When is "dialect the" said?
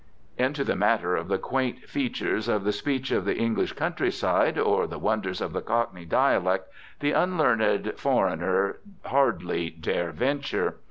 6.05-7.11